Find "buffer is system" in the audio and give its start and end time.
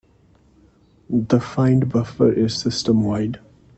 1.91-3.03